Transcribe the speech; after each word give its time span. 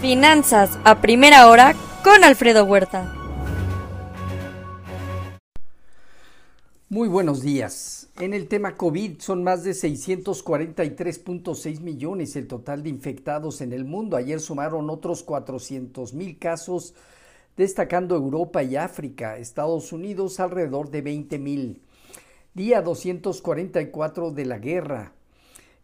Finanzas 0.00 0.78
a 0.84 1.00
primera 1.00 1.48
hora 1.48 1.74
con 2.04 2.22
Alfredo 2.22 2.66
Huerta. 2.66 3.14
Muy 6.90 7.08
buenos 7.08 7.40
días. 7.40 8.10
En 8.20 8.34
el 8.34 8.46
tema 8.46 8.76
COVID 8.76 9.20
son 9.20 9.42
más 9.42 9.64
de 9.64 9.70
643.6 9.70 11.80
millones 11.80 12.36
el 12.36 12.46
total 12.46 12.82
de 12.82 12.90
infectados 12.90 13.62
en 13.62 13.72
el 13.72 13.86
mundo. 13.86 14.18
Ayer 14.18 14.38
sumaron 14.38 14.90
otros 14.90 15.22
400 15.22 16.12
mil 16.12 16.38
casos, 16.38 16.92
destacando 17.56 18.16
Europa 18.16 18.62
y 18.62 18.76
África, 18.76 19.38
Estados 19.38 19.92
Unidos 19.92 20.40
alrededor 20.40 20.90
de 20.90 21.00
20 21.00 21.38
mil. 21.38 21.80
Día 22.52 22.82
244 22.82 24.30
de 24.30 24.44
la 24.44 24.58
guerra. 24.58 25.14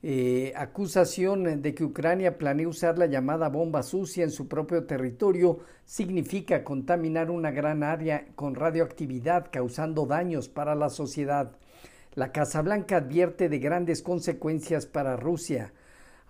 Eh, 0.05 0.53
acusación 0.57 1.63
de 1.63 1.75
que 1.75 1.85
Ucrania 1.85 2.37
planea 2.37 2.67
usar 2.67 2.99
la 2.99 3.07
llamada 3.07 3.49
bomba 3.49 3.85
sucia 3.85 4.25
en 4.25 4.33
su 4.33 4.49
propio 4.49 4.85
territorio 4.85 5.61
significa 5.85 6.65
contaminar 6.65 7.31
una 7.31 7.53
gran 7.53 7.85
área 7.85 8.27
con 8.35 8.57
radioactividad 8.57 9.47
causando 9.53 10.05
daños 10.07 10.49
para 10.49 10.75
la 10.75 10.91
sociedad. 10.91 11.53
La 12.15 12.33
Casa 12.33 12.63
Blanca 12.63 12.97
advierte 12.97 13.49
de 13.49 13.61
grandes 13.61 14.03
consecuencias 14.03 14.87
para 14.87 15.17
Rusia. 15.17 15.73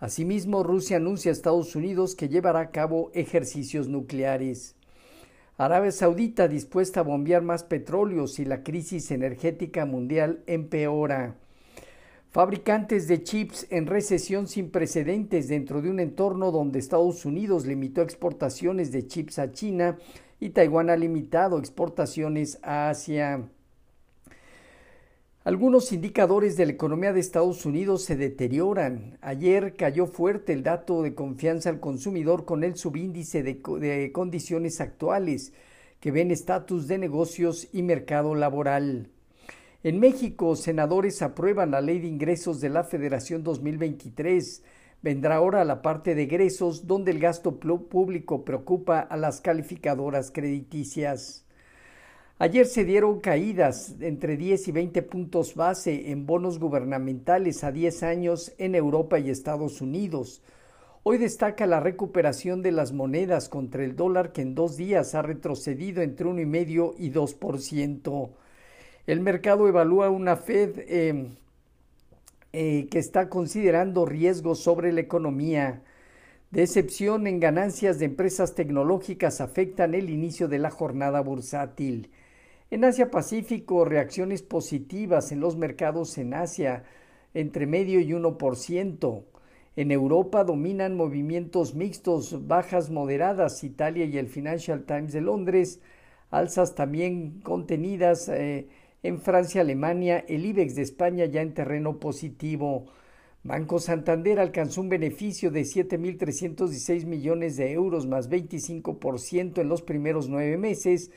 Asimismo, 0.01 0.63
Rusia 0.63 0.99
anuncia 0.99 1.31
a 1.31 1.33
Estados 1.33 1.75
Unidos 1.75 2.15
que 2.15 2.29
llevará 2.29 2.61
a 2.61 2.71
cabo 2.73 3.11
ejercicios 3.15 3.89
nucleares. 3.89 4.77
Arabia 5.57 5.93
Saudita 5.93 6.47
dispuesta 6.47 7.01
a 7.01 7.05
bombear 7.05 7.43
más 7.43 7.65
petróleo 7.65 8.27
si 8.27 8.45
la 8.45 8.63
crisis 8.63 9.11
energética 9.11 9.87
mundial 9.87 10.43
empeora. 10.47 11.37
Fabricantes 12.33 13.09
de 13.09 13.23
chips 13.23 13.67
en 13.69 13.87
recesión 13.87 14.49
sin 14.49 14.71
precedentes 14.71 15.49
dentro 15.49 15.83
de 15.83 15.91
un 15.91 16.01
entorno 16.01 16.51
donde 16.51 16.79
Estados 16.79 17.27
Unidos 17.27 17.67
limitó 17.67 18.01
exportaciones 18.01 18.91
de 18.91 19.07
chips 19.07 19.39
a 19.39 19.53
China 19.53 19.99
y 20.41 20.49
Taiwán 20.49 20.89
ha 20.89 20.97
limitado 20.97 21.59
exportaciones 21.59 22.59
a 22.63 22.89
Asia. 22.89 23.51
Algunos 25.45 25.93
indicadores 25.93 26.57
de 26.57 26.65
la 26.65 26.73
economía 26.73 27.13
de 27.13 27.21
Estados 27.21 27.67
Unidos 27.67 28.05
se 28.05 28.17
deterioran. 28.17 29.19
Ayer 29.21 29.77
cayó 29.77 30.07
fuerte 30.07 30.55
el 30.55 30.63
dato 30.63 31.03
de 31.03 31.15
confianza 31.15 31.69
al 31.69 31.81
consumidor 31.81 32.47
con 32.47 32.65
el 32.65 32.77
subíndice 32.77 33.43
de, 33.43 33.61
de 33.79 34.11
condiciones 34.11 34.81
actuales 34.81 35.53
que 36.01 36.11
ven 36.11 36.31
estatus 36.31 36.89
de 36.89 36.97
negocios 36.97 37.69
y 37.75 37.83
mercado 37.83 38.35
laboral. 38.35 39.12
En 39.85 39.99
México, 39.99 40.55
senadores 40.55 41.23
aprueban 41.23 41.73
la 41.73 41.81
ley 41.81 41.99
de 41.99 42.07
ingresos 42.07 42.61
de 42.61 42.69
la 42.69 42.85
Federación 42.85 43.43
2023. 43.43 44.63
Vendrá 45.03 45.35
ahora 45.35 45.65
la 45.65 45.83
parte 45.83 46.15
de 46.15 46.23
egresos 46.23 46.87
donde 46.87 47.11
el 47.11 47.19
gasto 47.19 47.59
público 47.59 48.45
preocupa 48.45 49.01
a 49.01 49.17
las 49.17 49.41
calificadoras 49.41 50.31
crediticias. 50.31 51.45
Ayer 52.39 52.67
se 52.67 52.85
dieron 52.85 53.19
caídas 53.19 53.97
entre 53.99 54.37
10 54.37 54.69
y 54.69 54.73
20 54.73 55.03
puntos 55.03 55.57
base 55.57 56.13
en 56.13 56.27
bonos 56.27 56.61
gubernamentales 56.61 57.65
a 57.65 57.73
10 57.73 58.05
años 58.05 58.53
en 58.59 58.77
Europa 58.77 59.19
y 59.19 59.31
Estados 59.31 59.81
Unidos. 59.81 60.43
Hoy 61.03 61.19
destaca 61.19 61.67
la 61.67 61.81
recuperación 61.81 62.63
de 62.63 62.71
las 62.71 62.93
monedas 62.93 63.49
contra 63.49 63.83
el 63.83 63.97
dólar 63.97 64.31
que 64.31 64.43
en 64.43 64.55
dos 64.55 64.77
días 64.77 65.17
ha 65.17 65.23
retrocedido 65.23 66.03
entre 66.03 66.27
1,5 66.27 66.95
y 66.99 67.11
2%. 67.11 68.31
El 69.07 69.21
mercado 69.21 69.67
evalúa 69.67 70.11
una 70.11 70.37
Fed 70.37 70.79
em, 70.87 71.31
eh, 72.53 72.87
que 72.89 73.01
está 73.01 73.29
considerando 73.29 74.07
riesgos 74.07 74.61
sobre 74.61 74.93
la 74.93 75.01
economía. 75.01 75.83
Decepción 76.53 77.27
en 77.27 77.41
ganancias 77.41 77.99
de 77.99 78.05
empresas 78.05 78.55
tecnológicas 78.55 79.41
afectan 79.41 79.95
el 79.95 80.09
inicio 80.09 80.47
de 80.47 80.59
la 80.61 80.71
jornada 80.71 81.21
bursátil. 81.21 82.11
En 82.71 82.85
Asia 82.85 83.11
Pacífico, 83.11 83.85
reacciones 83.85 84.43
positivas 84.43 85.33
en 85.33 85.41
los 85.41 85.57
mercados 85.57 86.17
en 86.19 86.35
Asia, 86.35 86.85
entre 87.35 87.67
medio 87.67 87.99
y 87.99 88.13
1%. 88.13 89.25
En 89.75 89.91
Europa 89.91 90.45
dominan 90.45 90.97
movimientos 90.97 91.75
mixtos, 91.75 92.47
bajas 92.47 92.91
moderadas, 92.91 93.65
Italia 93.65 94.05
y 94.05 94.17
el 94.17 94.29
Financial 94.29 94.85
Times 94.85 95.13
de 95.13 95.23
Londres, 95.23 95.81
alzas 96.31 96.75
también 96.75 97.41
contenidas 97.41 98.29
eh, 98.29 98.69
en 99.03 99.21
Francia, 99.21 99.61
Alemania, 99.61 100.25
el 100.29 100.47
IBEX 100.47 100.75
de 100.77 100.83
España 100.83 101.25
ya 101.27 101.43
en 101.43 101.55
terreno 101.55 101.99
positivo. 101.99 102.87
Banco 103.43 103.81
Santander 103.81 104.39
alcanzó 104.39 104.81
un 104.81 104.89
beneficio 104.89 105.51
de 105.51 105.63
7.316 105.63 107.07
millones 107.07 107.57
de 107.57 107.73
euros 107.73 108.07
más 108.07 108.31
25% 108.31 109.61
en 109.61 109.69
los 109.69 109.83
primeros 109.83 110.29
nueve 110.29 110.57
meses. 110.57 111.11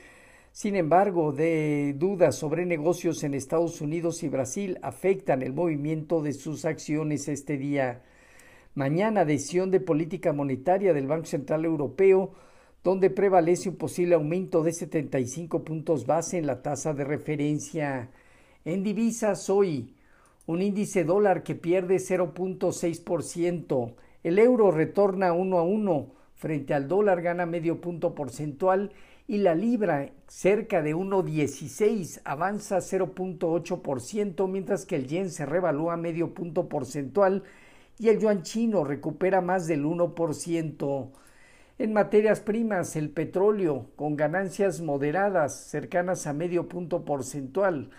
Sin 0.52 0.76
embargo, 0.76 1.34
de 1.34 1.94
dudas 1.98 2.36
sobre 2.36 2.66
negocios 2.66 3.24
en 3.24 3.36
Estados 3.36 3.82
Unidos 3.82 4.24
y 4.24 4.30
Brasil 4.30 4.80
afectan 4.82 5.44
el 5.44 5.54
movimiento 5.54 6.24
de 6.24 6.34
sus 6.34 6.66
acciones 6.66 7.28
este 7.28 7.58
día. 7.58 8.02
Mañana, 8.74 9.26
decisión 9.26 9.70
de 9.70 9.80
política 9.80 10.34
monetaria 10.34 10.94
del 10.94 11.08
Banco 11.08 11.26
Central 11.26 11.66
Europeo 11.66 12.34
donde 12.86 13.10
prevalece 13.10 13.68
un 13.70 13.78
posible 13.78 14.14
aumento 14.14 14.62
de 14.62 14.72
75 14.72 15.64
puntos 15.64 16.06
base 16.06 16.38
en 16.38 16.46
la 16.46 16.62
tasa 16.62 16.94
de 16.94 17.04
referencia. 17.04 18.12
En 18.64 18.84
divisas 18.84 19.50
hoy, 19.50 19.96
un 20.46 20.62
índice 20.62 21.04
dólar 21.04 21.42
que 21.42 21.56
pierde 21.56 21.96
0.6%, 21.96 23.96
el 24.22 24.38
euro 24.38 24.70
retorna 24.70 25.34
1 25.34 25.58
a 25.58 25.64
1 25.64 26.12
frente 26.36 26.76
al 26.76 26.88
dólar 26.88 27.24
gana 27.24 27.48
medio 27.48 27.82
punto 27.82 28.14
porcentual 28.14 28.92
y 29.28 29.40
la 29.40 29.56
libra 29.56 30.12
cerca 30.28 30.84
de 30.84 30.96
1.16 30.96 32.22
avanza 32.24 32.78
0.8%, 32.78 34.48
mientras 34.48 34.86
que 34.86 34.98
el 34.98 35.08
yen 35.08 35.32
se 35.32 35.48
revalúa 35.48 35.98
medio 35.98 36.36
punto 36.36 36.70
porcentual 36.70 37.42
y 37.98 38.10
el 38.10 38.20
yuan 38.20 38.44
chino 38.44 38.84
recupera 38.84 39.42
más 39.42 39.66
del 39.66 39.86
1%. 39.86 41.10
En 41.78 41.92
materias 41.92 42.40
primas, 42.40 42.96
el 42.96 43.10
petróleo 43.10 43.88
con 43.98 44.16
ganancias 44.16 44.80
moderadas 44.80 45.54
cercanas 45.54 46.26
a 46.26 46.32
medio 46.32 46.70
punto 46.70 47.04
porcentual. 47.04 47.90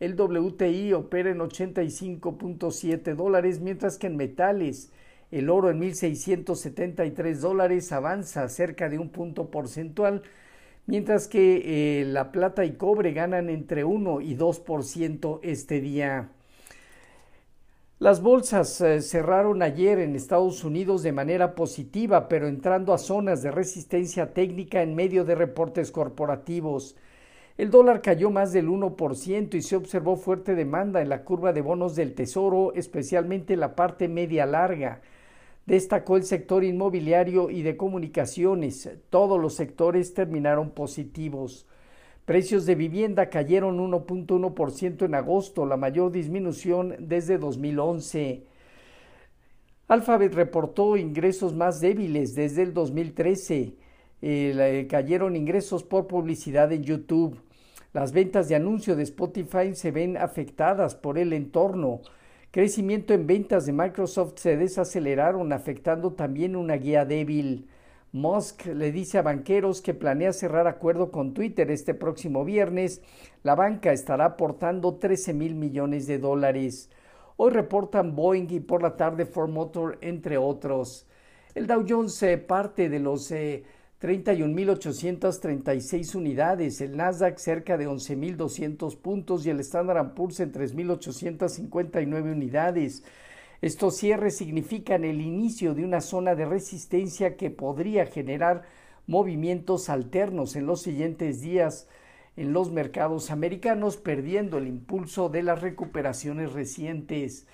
El 0.00 0.20
WTI 0.20 0.92
opera 0.92 1.30
en 1.30 1.38
85.7 1.38 3.14
dólares, 3.14 3.60
mientras 3.60 3.96
que 3.96 4.08
en 4.08 4.16
metales 4.16 4.92
el 5.30 5.48
oro 5.48 5.70
en 5.70 5.80
1.673 5.80 7.36
dólares 7.36 7.90
avanza 7.92 8.46
cerca 8.50 8.90
de 8.90 8.98
un 8.98 9.08
punto 9.08 9.50
porcentual, 9.50 10.22
mientras 10.84 11.26
que 11.26 12.02
eh, 12.02 12.04
la 12.04 12.32
plata 12.32 12.66
y 12.66 12.72
cobre 12.72 13.14
ganan 13.14 13.48
entre 13.48 13.84
1 13.84 14.20
y 14.20 14.36
2% 14.36 15.40
este 15.42 15.80
día. 15.80 16.28
Las 18.02 18.20
bolsas 18.20 18.80
eh, 18.80 19.00
cerraron 19.00 19.62
ayer 19.62 20.00
en 20.00 20.16
Estados 20.16 20.64
Unidos 20.64 21.04
de 21.04 21.12
manera 21.12 21.54
positiva, 21.54 22.26
pero 22.26 22.48
entrando 22.48 22.92
a 22.92 22.98
zonas 22.98 23.44
de 23.44 23.52
resistencia 23.52 24.34
técnica 24.34 24.82
en 24.82 24.96
medio 24.96 25.24
de 25.24 25.36
reportes 25.36 25.92
corporativos. 25.92 26.96
El 27.56 27.70
dólar 27.70 28.02
cayó 28.02 28.28
más 28.32 28.52
del 28.52 28.68
1% 28.68 29.54
y 29.54 29.62
se 29.62 29.76
observó 29.76 30.16
fuerte 30.16 30.56
demanda 30.56 31.00
en 31.00 31.10
la 31.10 31.22
curva 31.22 31.52
de 31.52 31.60
bonos 31.60 31.94
del 31.94 32.16
Tesoro, 32.16 32.72
especialmente 32.74 33.54
la 33.56 33.76
parte 33.76 34.08
media 34.08 34.46
larga. 34.46 35.00
Destacó 35.66 36.16
el 36.16 36.24
sector 36.24 36.64
inmobiliario 36.64 37.50
y 37.50 37.62
de 37.62 37.76
comunicaciones. 37.76 38.90
Todos 39.10 39.40
los 39.40 39.54
sectores 39.54 40.12
terminaron 40.12 40.70
positivos. 40.70 41.68
Precios 42.24 42.66
de 42.66 42.76
vivienda 42.76 43.30
cayeron 43.30 43.78
1.1% 43.78 45.04
en 45.04 45.14
agosto, 45.16 45.66
la 45.66 45.76
mayor 45.76 46.12
disminución 46.12 46.94
desde 47.00 47.36
2011. 47.36 48.44
Alphabet 49.88 50.32
reportó 50.32 50.96
ingresos 50.96 51.52
más 51.52 51.80
débiles 51.80 52.36
desde 52.36 52.62
el 52.62 52.72
2013. 52.72 53.74
Eh, 54.22 54.86
cayeron 54.88 55.34
ingresos 55.34 55.82
por 55.82 56.06
publicidad 56.06 56.70
en 56.70 56.84
YouTube. 56.84 57.40
Las 57.92 58.12
ventas 58.12 58.48
de 58.48 58.54
anuncio 58.54 58.94
de 58.94 59.02
Spotify 59.02 59.74
se 59.74 59.90
ven 59.90 60.16
afectadas 60.16 60.94
por 60.94 61.18
el 61.18 61.32
entorno. 61.32 62.02
Crecimiento 62.52 63.14
en 63.14 63.26
ventas 63.26 63.66
de 63.66 63.72
Microsoft 63.72 64.34
se 64.36 64.56
desaceleraron, 64.56 65.52
afectando 65.52 66.12
también 66.12 66.54
una 66.54 66.76
guía 66.76 67.04
débil. 67.04 67.66
Musk 68.12 68.66
le 68.66 68.92
dice 68.92 69.16
a 69.16 69.22
banqueros 69.22 69.80
que 69.80 69.94
planea 69.94 70.34
cerrar 70.34 70.66
acuerdo 70.66 71.10
con 71.10 71.32
Twitter 71.32 71.70
este 71.70 71.94
próximo 71.94 72.44
viernes. 72.44 73.00
La 73.42 73.54
banca 73.54 73.90
estará 73.90 74.26
aportando 74.26 74.96
13 74.96 75.32
mil 75.32 75.54
millones 75.54 76.06
de 76.06 76.18
dólares. 76.18 76.90
Hoy 77.38 77.52
reportan 77.52 78.14
Boeing 78.14 78.48
y 78.50 78.60
por 78.60 78.82
la 78.82 78.96
tarde 78.96 79.24
Ford 79.24 79.48
Motor, 79.48 79.96
entre 80.02 80.36
otros. 80.36 81.06
El 81.54 81.66
Dow 81.66 81.86
Jones 81.88 82.22
parte 82.46 82.90
de 82.90 82.98
los 82.98 83.30
eh, 83.30 83.64
31.836 84.02 86.14
unidades, 86.14 86.82
el 86.82 86.96
Nasdaq 86.96 87.38
cerca 87.38 87.76
de 87.78 87.88
11.200 87.88 88.98
puntos 88.98 89.46
y 89.46 89.50
el 89.50 89.60
Standard 89.60 90.12
Poor's 90.14 90.40
en 90.40 90.52
3.859 90.52 92.32
unidades. 92.32 93.02
Estos 93.62 93.96
cierres 93.96 94.36
significan 94.36 95.04
el 95.04 95.20
inicio 95.20 95.74
de 95.74 95.84
una 95.84 96.00
zona 96.00 96.34
de 96.34 96.46
resistencia 96.46 97.36
que 97.36 97.48
podría 97.48 98.06
generar 98.06 98.64
movimientos 99.06 99.88
alternos 99.88 100.56
en 100.56 100.66
los 100.66 100.82
siguientes 100.82 101.40
días 101.40 101.86
en 102.36 102.52
los 102.52 102.72
mercados 102.72 103.30
americanos, 103.30 103.98
perdiendo 103.98 104.58
el 104.58 104.66
impulso 104.66 105.28
de 105.28 105.44
las 105.44 105.62
recuperaciones 105.62 106.52
recientes. 106.52 107.46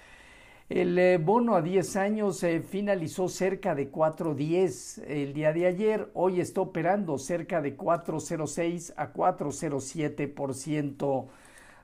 El 0.71 0.99
eh, 0.99 1.19
bono 1.19 1.57
a 1.57 1.63
10 1.63 1.97
años 1.97 2.43
eh, 2.43 2.61
finalizó 2.61 3.29
cerca 3.29 3.75
de 3.75 3.93
4.10 3.93 5.05
el 5.09 5.35
día 5.35 5.53
de 5.53 5.67
ayer, 5.67 6.09
hoy 6.15 6.41
está 6.41 6.63
operando 6.63 7.19
cerca 7.19 7.61
de 7.61 7.77
4.06 7.77 8.95
a 8.97 9.13
4.07%. 9.13 11.29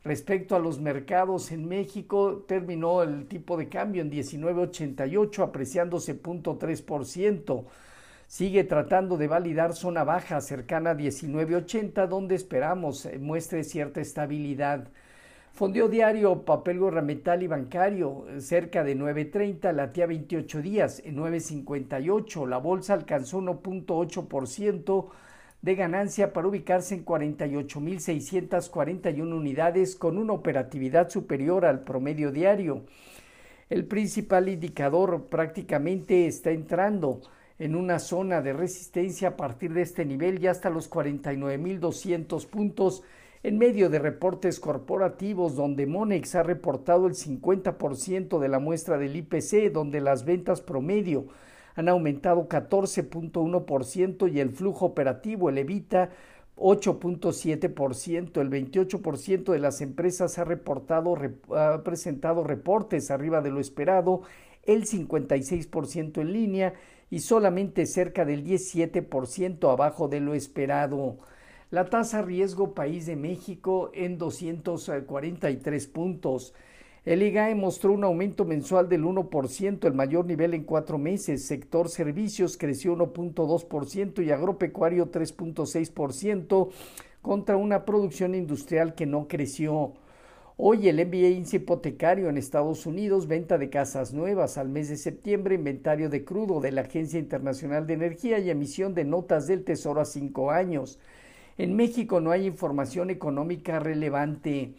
Respecto 0.05 0.55
a 0.55 0.59
los 0.59 0.81
mercados 0.81 1.51
en 1.51 1.67
México, 1.67 2.45
terminó 2.47 3.03
el 3.03 3.27
tipo 3.27 3.56
de 3.56 3.71
cambio 3.71 4.03
en 4.03 4.11
19.88, 4.11 5.43
apreciándose 5.43 6.21
0.3%. 6.21 7.65
Sigue 8.27 8.65
tratando 8.65 9.17
de 9.17 9.29
validar 9.29 9.75
zona 9.75 10.05
baja 10.05 10.43
cercana 10.43 10.91
a 10.91 10.95
19.80, 10.95 12.06
donde 12.06 12.35
esperamos 12.35 13.06
eh, 13.06 13.19
muestre 13.19 13.65
cierta 13.65 14.03
estabilidad. 14.03 14.89
Fondió 15.55 15.89
diario, 15.89 16.45
papel 16.45 16.81
gubernamental 16.81 17.43
y 17.43 17.47
bancario, 17.47 18.27
eh, 18.29 18.43
cerca 18.43 18.85
de 18.85 18.99
9.30, 18.99 19.73
latía 19.73 20.05
28 20.06 20.61
días 20.61 21.01
en 21.03 21.17
9.58. 21.17 22.47
La 22.47 22.59
bolsa 22.59 22.93
alcanzó 22.93 23.41
1.8% 23.41 25.06
de 25.65 25.75
ganancia 25.77 26.33
para 26.35 26.47
ubicarse 26.47 26.95
en 26.95 27.07
48.641 27.07 29.35
unidades 29.35 29.97
con 29.97 30.19
una 30.19 30.35
operatividad 30.35 31.09
superior 31.09 31.65
al 31.65 31.85
promedio 31.85 32.31
diario. 32.31 32.85
El 33.71 33.87
principal 33.87 34.51
indicador 34.51 35.29
prácticamente 35.31 36.27
está 36.27 36.51
entrando 36.51 37.23
en 37.59 37.77
una 37.77 37.99
zona 37.99 38.43
de 38.43 38.53
resistencia 38.53 39.29
a 39.29 39.39
partir 39.39 39.73
de 39.73 39.81
este 39.81 40.05
nivel 40.05 40.39
ya 40.39 40.51
hasta 40.51 40.69
los 40.69 40.91
49.200 40.91 42.47
puntos 42.47 43.03
en 43.43 43.57
medio 43.57 43.89
de 43.89 44.01
reportes 44.01 44.61
corporativos 44.61 45.57
donde 45.57 45.87
Monex 45.87 46.35
ha 46.35 46.43
reportado 46.43 47.07
el 47.07 47.15
50% 47.15 48.39
de 48.39 48.49
la 48.49 48.59
muestra 48.59 48.99
del 48.99 49.17
IPC, 49.17 49.73
donde 49.73 50.03
las 50.03 50.27
ventas 50.27 50.61
promedio 50.61 51.29
han 51.75 51.88
aumentado 51.88 52.49
14.1% 52.49 54.32
y 54.32 54.41
el 54.41 54.50
flujo 54.50 54.87
operativo, 54.87 55.49
el 55.49 55.59
evita 55.59 56.11
8.7%, 56.56 58.41
el 58.41 58.50
28% 58.50 59.53
de 59.53 59.59
las 59.59 59.81
empresas 59.81 60.38
ha 60.38 60.44
reportado 60.44 61.17
ha 61.56 61.82
presentado 61.82 62.44
reportes 62.44 63.11
arriba 63.11 63.41
de 63.41 63.50
lo 63.50 63.61
esperado, 63.61 64.23
el 64.62 64.87
56% 64.87 66.21
en 66.21 66.32
línea 66.32 66.75
y 67.11 67.21
solamente 67.21 67.87
cerca 67.87 68.25
del 68.25 68.44
17% 68.44 69.70
abajo 69.70 70.09
de 70.09 70.20
lo 70.20 70.35
esperado. 70.35 71.19
La 71.70 71.87
tasa 71.87 72.23
riesgo 72.23 72.73
país 72.73 73.06
de 73.06 73.17
México 73.17 73.91
en 73.94 74.17
243 74.17 75.87
puntos. 75.88 76.55
El 77.05 77.23
IGAE 77.23 77.55
mostró 77.55 77.93
un 77.93 78.03
aumento 78.03 78.47
mensual 78.47 78.89
del 78.89 79.05
1%, 79.05 79.87
el 79.87 79.93
mayor 79.93 80.25
nivel 80.25 80.55
en 80.55 80.65
cuatro 80.65 80.97
meses. 80.97 81.45
Sector 81.45 81.91
servicios 81.91 82.56
creció 82.56 82.97
1.2% 82.97 84.25
y 84.25 84.31
agropecuario 84.31 85.11
3.6% 85.11 86.71
contra 87.21 87.59
una 87.59 87.85
producción 87.85 88.35
industrial 88.35 88.95
que 88.95 89.05
no 89.05 89.29
creció. 89.29 89.93
Hoy 90.56 90.89
el 90.89 91.05
MBA 91.05 91.56
hipotecario 91.56 92.31
en 92.31 92.39
Estados 92.39 92.87
Unidos, 92.87 93.27
venta 93.27 93.59
de 93.59 93.69
casas 93.69 94.15
nuevas 94.15 94.56
al 94.56 94.71
mes 94.71 94.89
de 94.89 94.97
septiembre, 94.97 95.56
inventario 95.56 96.09
de 96.09 96.25
crudo 96.25 96.61
de 96.61 96.73
la 96.73 96.83
Agencia 96.83 97.19
Internacional 97.19 97.87
de 97.87 97.95
Energía 97.95 98.39
y 98.39 98.49
emisión 98.49 98.95
de 98.95 99.05
notas 99.05 99.47
del 99.47 99.65
Tesoro 99.65 100.01
a 100.01 100.06
cinco 100.06 100.53
años. 100.53 100.99
En 101.59 101.77
México 101.77 102.21
no 102.21 102.31
hay 102.31 102.47
información 102.47 103.11
económica 103.11 103.79
relevante. 103.79 104.73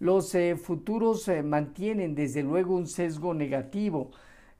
Los 0.00 0.34
eh, 0.34 0.56
futuros 0.56 1.28
eh, 1.28 1.42
mantienen 1.42 2.14
desde 2.14 2.42
luego 2.42 2.74
un 2.74 2.86
sesgo 2.86 3.34
negativo 3.34 4.12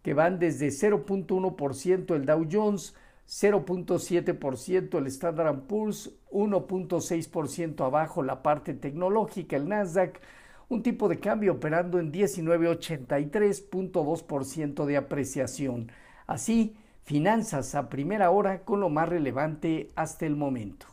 que 0.03 0.13
van 0.13 0.39
desde 0.39 0.69
0.1% 0.69 2.15
el 2.15 2.27
Dow 2.27 2.47
Jones, 2.51 2.95
0.7% 3.27 4.99
el 4.99 5.07
Standard 5.07 5.63
Poor's, 5.63 6.13
1.6% 6.31 7.87
abajo 7.87 8.23
la 8.23 8.43
parte 8.43 8.75
tecnológica, 8.75 9.57
el 9.57 9.67
Nasdaq, 9.67 10.21
un 10.69 10.83
tipo 10.83 11.09
de 11.09 11.21
cambio 11.21 11.55
operando 11.55 11.99
en 11.99 12.13
19.83.2% 12.13 14.85
de 14.85 14.99
apreciación. 14.99 15.91
Así, 16.27 16.77
finanzas 17.03 17.75
a 17.75 17.89
primera 17.89 18.31
hora 18.31 18.65
con 18.65 18.81
lo 18.81 18.91
más 18.91 19.09
relevante 19.09 19.89
hasta 19.97 20.27
el 20.27 20.37
momento. 20.37 20.90